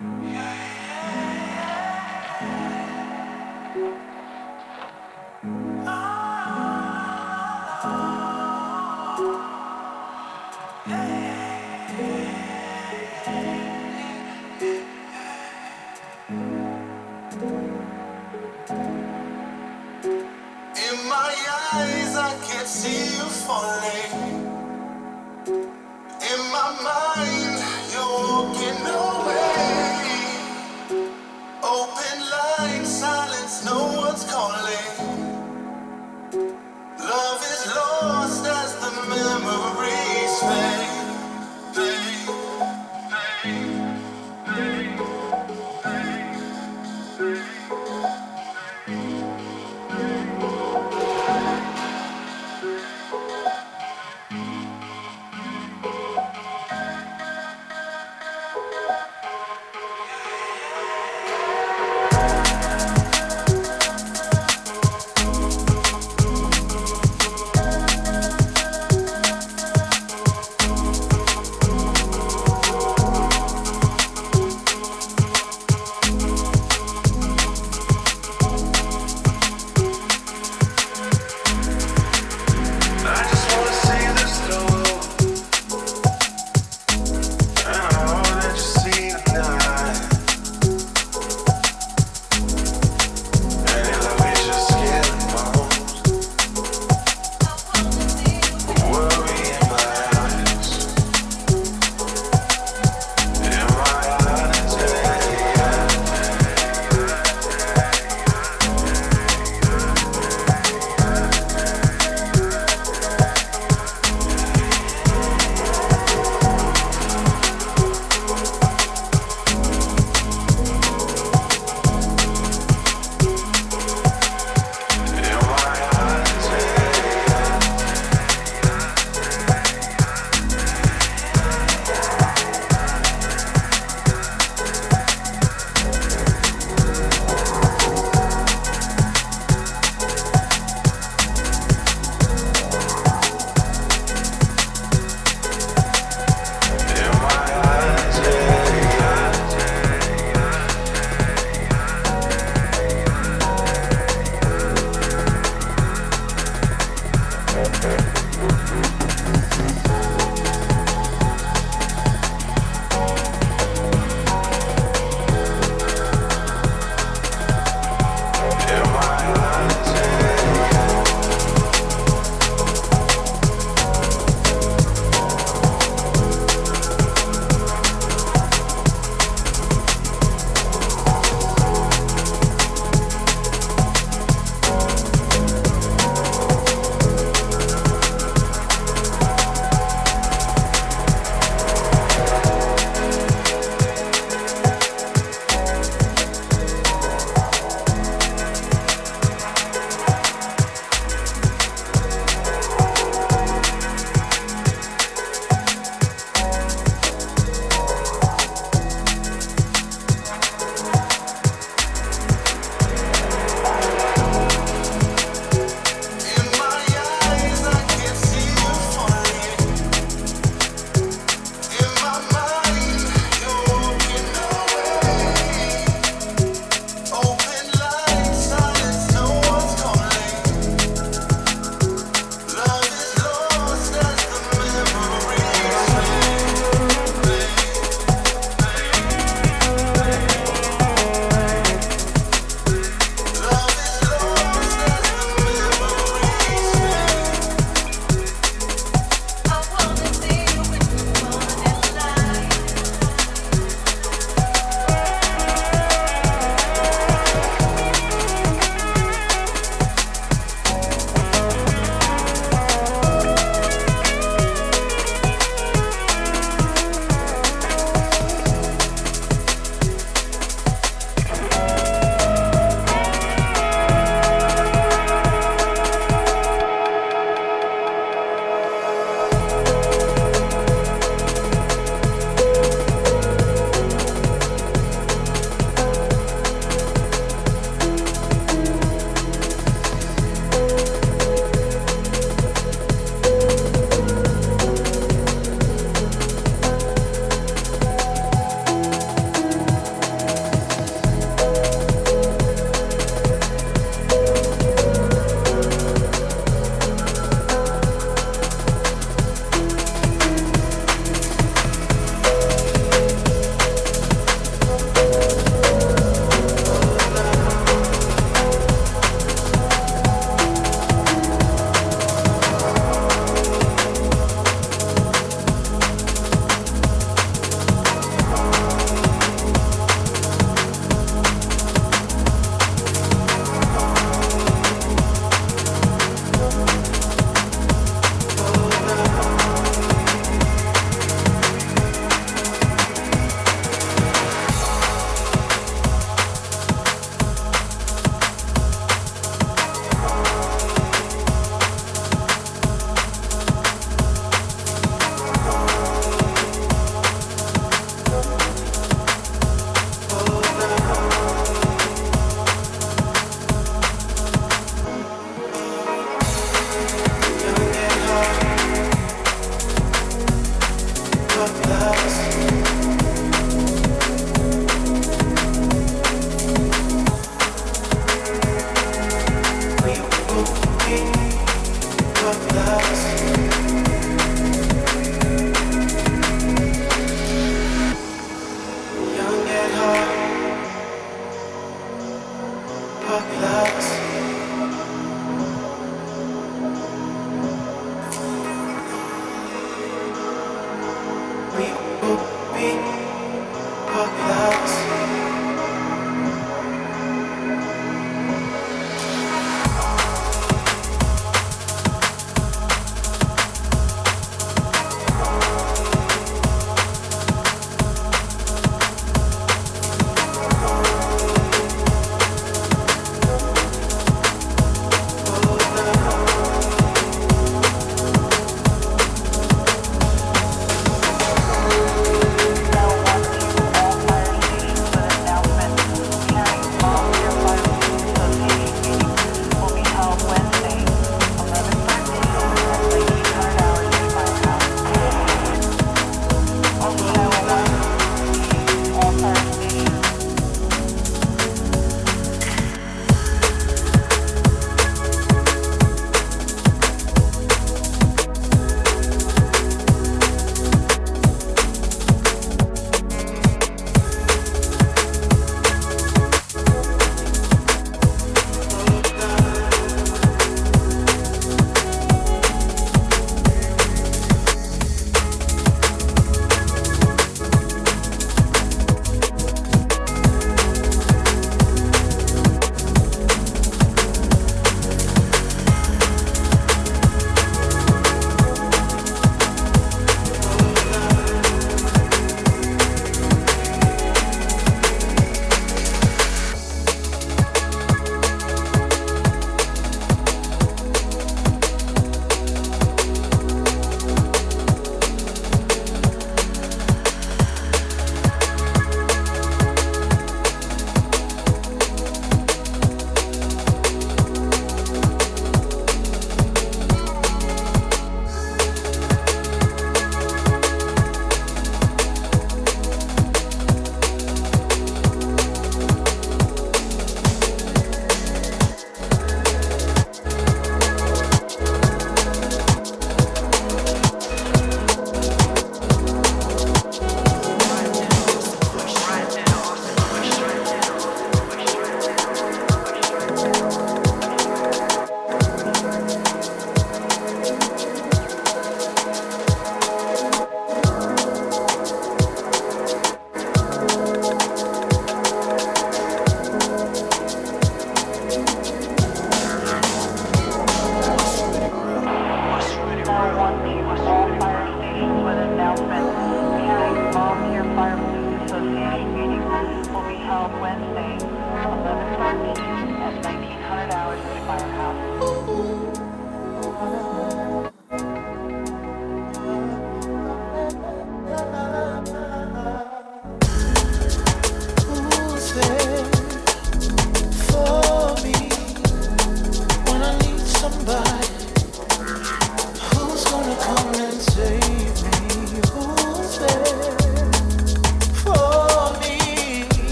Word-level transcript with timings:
Yeah. 0.00 0.29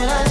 What's 0.00 0.27